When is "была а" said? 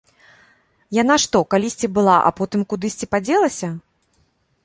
1.99-2.33